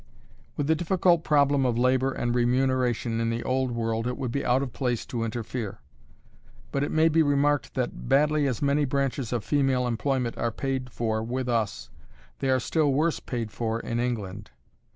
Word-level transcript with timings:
With 0.57 0.65
the 0.65 0.73
difficult 0.73 1.23
problem 1.23 1.63
of 1.63 1.77
labor 1.77 2.11
and 2.11 2.33
remuneration 2.33 3.19
in 3.21 3.29
the 3.29 3.43
Old 3.43 3.69
World 3.69 4.07
it 4.07 4.17
would 4.17 4.31
be 4.31 4.43
out 4.43 4.63
of 4.63 4.73
place 4.73 5.05
to 5.05 5.23
interfere; 5.23 5.77
but 6.71 6.83
it 6.83 6.89
may 6.89 7.07
be 7.07 7.21
remarked 7.21 7.75
that, 7.75 8.09
badly 8.09 8.47
as 8.47 8.63
many 8.63 8.83
branches 8.85 9.31
of 9.31 9.43
female 9.45 9.85
employment 9.85 10.39
are 10.39 10.51
paid 10.51 10.91
for 10.91 11.21
with 11.21 11.47
us, 11.47 11.91
they 12.39 12.49
are 12.49 12.59
still 12.59 12.91
worse 12.91 13.19
paid 13.19 13.51
for 13.51 13.79
in 13.79 13.99
England. 13.99 14.49